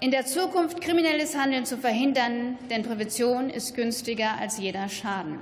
[0.00, 5.38] in der Zukunft kriminelles Handeln zu verhindern, denn Prävention ist günstiger als jeder Schaden.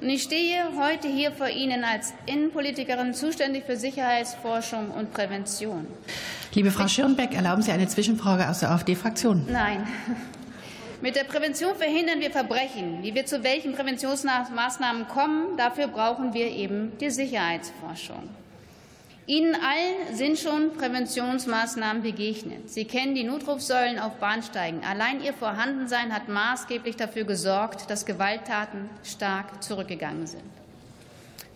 [0.00, 5.86] Und ich stehe heute hier vor Ihnen als Innenpolitikerin zuständig für Sicherheitsforschung und Prävention.
[6.54, 9.46] Liebe Frau Schirnbeck, erlauben Sie eine Zwischenfrage aus der AfD-Fraktion?
[9.48, 9.86] Nein.
[11.02, 13.02] Mit der Prävention verhindern wir Verbrechen.
[13.02, 18.28] Wie wir zu welchen Präventionsmaßnahmen kommen, dafür brauchen wir eben die Sicherheitsforschung.
[19.32, 22.68] Ihnen allen sind schon Präventionsmaßnahmen begegnet.
[22.68, 24.84] Sie kennen die Notrufsäulen auf Bahnsteigen.
[24.84, 30.42] Allein ihr Vorhandensein hat maßgeblich dafür gesorgt, dass Gewalttaten stark zurückgegangen sind.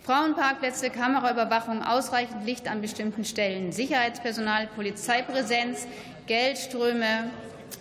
[0.01, 5.85] Frauenparkplätze, Kameraüberwachung, ausreichend Licht an bestimmten Stellen, Sicherheitspersonal, Polizeipräsenz,
[6.25, 7.29] Geldströme,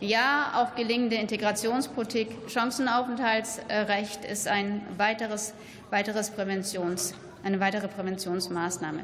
[0.00, 5.54] ja, auch gelingende Integrationspolitik, Chancenaufenthaltsrecht ist ein weiteres,
[5.88, 7.14] weiteres Präventions,
[7.46, 9.00] eine weitere Präventionsmaßnahme.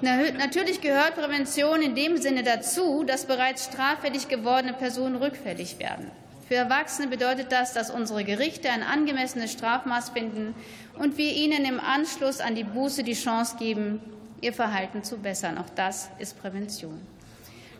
[0.00, 6.10] Natürlich gehört Prävention in dem Sinne dazu, dass bereits straffällig gewordene Personen rückfällig werden.
[6.46, 10.54] Für Erwachsene bedeutet das, dass unsere Gerichte ein angemessenes Strafmaß finden
[10.98, 14.00] und wir ihnen im Anschluss an die Buße die Chance geben,
[14.40, 15.58] ihr Verhalten zu bessern.
[15.58, 17.00] Auch das ist Prävention.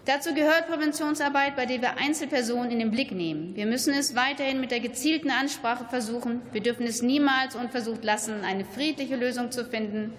[0.08, 3.54] Dazu gehört Präventionsarbeit, bei der wir Einzelpersonen in den Blick nehmen.
[3.54, 6.40] Wir müssen es weiterhin mit der gezielten Ansprache versuchen.
[6.50, 10.14] Wir dürfen es niemals unversucht lassen, eine friedliche Lösung zu finden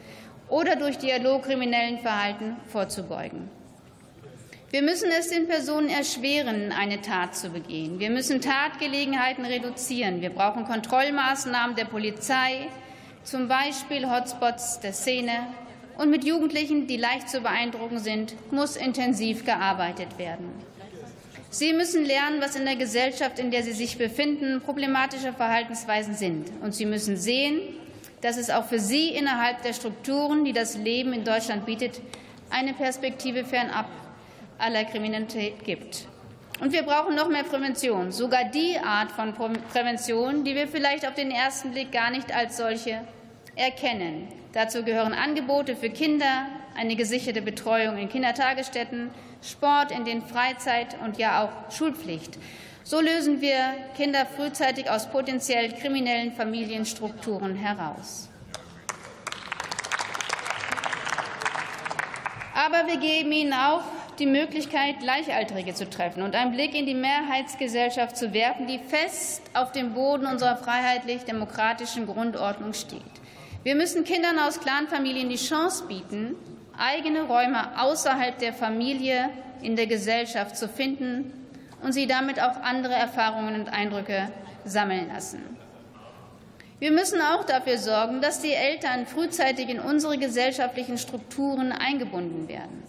[0.47, 3.49] oder durch Dialog kriminellen Verhalten vorzubeugen.
[4.69, 7.99] Wir müssen es den Personen erschweren, eine Tat zu begehen.
[7.99, 10.22] Wir müssen Tatgelegenheiten reduzieren.
[10.22, 12.67] Wir brauchen Kontrollmaßnahmen der Polizei,
[13.23, 15.47] zum Beispiel Hotspots der Szene.
[15.99, 20.49] Und mit Jugendlichen, die leicht zu beeindrucken sind, muss intensiv gearbeitet werden.
[21.49, 26.53] Sie müssen lernen, was in der Gesellschaft, in der sie sich befinden, problematische Verhaltensweisen sind.
[26.61, 27.59] Und sie müssen sehen,
[28.21, 31.99] dass es auch für sie innerhalb der Strukturen, die das Leben in Deutschland bietet,
[32.49, 33.89] eine Perspektive fernab
[34.57, 36.07] aller Kriminalität gibt.
[36.61, 41.16] Und wir brauchen noch mehr Prävention, sogar die Art von Prävention, die wir vielleicht auf
[41.16, 43.01] den ersten Blick gar nicht als solche
[43.59, 44.28] erkennen.
[44.53, 49.12] Dazu gehören Angebote für Kinder, eine gesicherte Betreuung in Kindertagesstätten,
[49.44, 52.38] Sport in den Freizeit- und ja auch Schulpflicht.
[52.84, 53.58] So lösen wir
[53.96, 58.30] Kinder frühzeitig aus potenziell kriminellen Familienstrukturen heraus.
[62.56, 63.84] Aber wir geben ihnen auch
[64.18, 69.44] die Möglichkeit, Gleichaltrige zu treffen und einen Blick in die Mehrheitsgesellschaft zu werfen, die fest
[69.53, 73.02] auf dem Boden unserer freiheitlich-demokratischen Grundordnung steht.
[73.64, 76.36] Wir müssen Kindern aus Clanfamilien die Chance bieten,
[76.78, 79.30] eigene Räume außerhalb der Familie
[79.62, 81.34] in der Gesellschaft zu finden
[81.84, 84.31] und sie damit auch andere Erfahrungen und Eindrücke
[84.64, 85.58] sammeln lassen.
[86.80, 92.84] Wir müssen auch dafür sorgen, dass die Eltern frühzeitig in unsere gesellschaftlichen Strukturen eingebunden werden.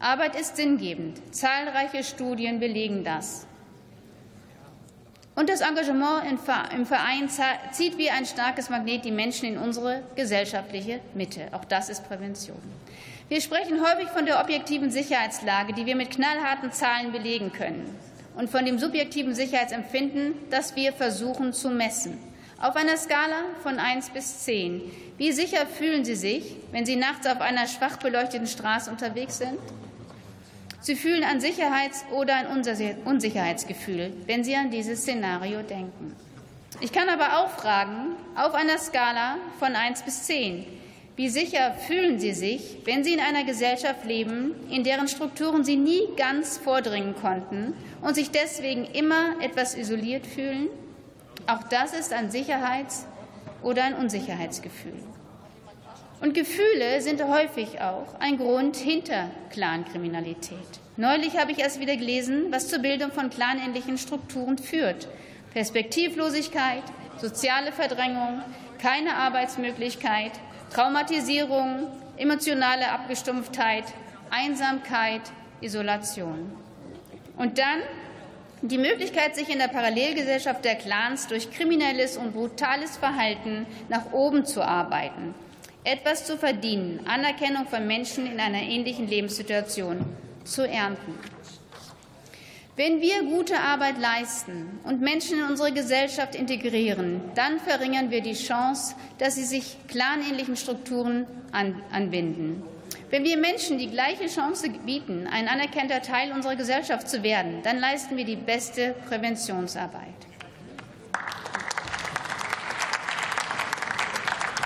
[0.00, 1.20] Arbeit ist sinngebend.
[1.34, 3.46] Zahlreiche Studien belegen das.
[5.36, 7.28] Und das Engagement im Verein
[7.72, 11.48] zieht wie ein starkes Magnet die Menschen in unsere gesellschaftliche Mitte.
[11.50, 12.60] Auch das ist Prävention.
[13.28, 17.98] Wir sprechen häufig von der objektiven Sicherheitslage, die wir mit knallharten Zahlen belegen können,
[18.36, 22.18] und von dem subjektiven Sicherheitsempfinden, das wir versuchen zu messen.
[22.60, 24.82] Auf einer Skala von 1 bis 10.
[25.18, 29.58] Wie sicher fühlen Sie sich, wenn Sie nachts auf einer schwach beleuchteten Straße unterwegs sind?
[30.84, 32.46] Sie fühlen ein Sicherheits- oder ein
[33.06, 36.14] Unsicherheitsgefühl, wenn Sie an dieses Szenario denken.
[36.82, 40.66] Ich kann aber auch fragen, auf einer Skala von 1 bis 10,
[41.16, 45.76] wie sicher fühlen Sie sich, wenn Sie in einer Gesellschaft leben, in deren Strukturen Sie
[45.76, 47.72] nie ganz vordringen konnten
[48.02, 50.68] und sich deswegen immer etwas isoliert fühlen?
[51.46, 53.06] Auch das ist ein Sicherheits-
[53.62, 54.92] oder ein Unsicherheitsgefühl.
[56.24, 60.56] Und Gefühle sind häufig auch ein Grund hinter Clankriminalität.
[60.96, 65.06] Neulich habe ich erst wieder gelesen, was zur Bildung von clanähnlichen Strukturen führt.
[65.52, 66.82] Perspektivlosigkeit,
[67.18, 68.40] soziale Verdrängung,
[68.80, 70.32] keine Arbeitsmöglichkeit,
[70.72, 73.84] Traumatisierung, emotionale Abgestumpftheit,
[74.30, 75.20] Einsamkeit,
[75.60, 76.50] Isolation.
[77.36, 77.80] Und dann
[78.62, 84.46] die Möglichkeit, sich in der Parallelgesellschaft der Clans durch kriminelles und brutales Verhalten nach oben
[84.46, 85.34] zu arbeiten,
[85.84, 90.04] etwas zu verdienen, Anerkennung von Menschen in einer ähnlichen Lebenssituation
[90.44, 91.18] zu ernten.
[92.76, 98.34] Wenn wir gute Arbeit leisten und Menschen in unsere Gesellschaft integrieren, dann verringern wir die
[98.34, 102.64] Chance, dass sie sich clanähnlichen Strukturen anbinden.
[103.10, 107.78] Wenn wir Menschen die gleiche Chance bieten, ein anerkannter Teil unserer Gesellschaft zu werden, dann
[107.78, 110.02] leisten wir die beste Präventionsarbeit.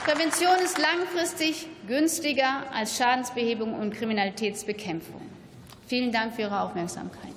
[0.09, 5.21] Prävention ist langfristig günstiger als Schadensbehebung und Kriminalitätsbekämpfung.
[5.87, 7.35] Vielen Dank für Ihre Aufmerksamkeit.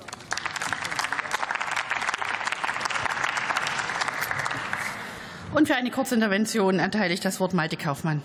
[5.54, 8.22] Und für eine Kurzintervention erteile ich das Wort Malte Kaufmann.